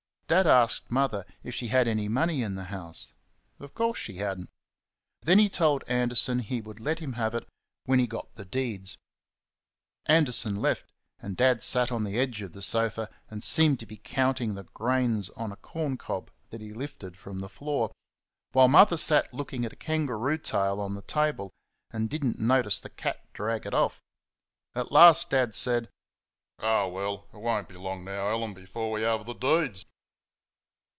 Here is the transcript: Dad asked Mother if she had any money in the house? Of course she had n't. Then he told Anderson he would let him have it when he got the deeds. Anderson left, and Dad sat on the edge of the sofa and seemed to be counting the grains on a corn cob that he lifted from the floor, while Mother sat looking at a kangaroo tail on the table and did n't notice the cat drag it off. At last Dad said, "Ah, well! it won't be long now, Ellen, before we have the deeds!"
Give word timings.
Dad 0.31 0.47
asked 0.47 0.89
Mother 0.89 1.25
if 1.43 1.53
she 1.53 1.67
had 1.67 1.89
any 1.89 2.07
money 2.07 2.41
in 2.41 2.55
the 2.55 2.63
house? 2.71 3.11
Of 3.59 3.73
course 3.73 3.99
she 3.99 4.13
had 4.13 4.39
n't. 4.39 4.49
Then 5.23 5.39
he 5.39 5.49
told 5.49 5.83
Anderson 5.89 6.39
he 6.39 6.61
would 6.61 6.79
let 6.79 6.99
him 6.99 7.11
have 7.19 7.35
it 7.35 7.45
when 7.83 7.99
he 7.99 8.07
got 8.07 8.31
the 8.35 8.45
deeds. 8.45 8.95
Anderson 10.05 10.55
left, 10.55 10.93
and 11.21 11.35
Dad 11.35 11.61
sat 11.61 11.91
on 11.91 12.05
the 12.05 12.17
edge 12.17 12.41
of 12.43 12.53
the 12.53 12.61
sofa 12.61 13.09
and 13.29 13.43
seemed 13.43 13.77
to 13.81 13.85
be 13.85 13.97
counting 13.97 14.53
the 14.55 14.63
grains 14.63 15.29
on 15.31 15.51
a 15.51 15.57
corn 15.57 15.97
cob 15.97 16.31
that 16.49 16.61
he 16.61 16.71
lifted 16.71 17.17
from 17.17 17.39
the 17.39 17.49
floor, 17.49 17.91
while 18.53 18.69
Mother 18.69 18.95
sat 18.95 19.33
looking 19.33 19.65
at 19.65 19.73
a 19.73 19.75
kangaroo 19.75 20.37
tail 20.37 20.79
on 20.79 20.93
the 20.95 21.01
table 21.01 21.51
and 21.91 22.09
did 22.09 22.23
n't 22.23 22.39
notice 22.39 22.79
the 22.79 22.89
cat 22.89 23.19
drag 23.33 23.65
it 23.65 23.73
off. 23.73 23.99
At 24.75 24.93
last 24.93 25.29
Dad 25.29 25.53
said, 25.53 25.89
"Ah, 26.57 26.87
well! 26.87 27.27
it 27.33 27.37
won't 27.39 27.67
be 27.67 27.75
long 27.75 28.05
now, 28.05 28.29
Ellen, 28.29 28.53
before 28.53 28.91
we 28.91 29.01
have 29.01 29.25
the 29.25 29.33
deeds!" 29.35 29.85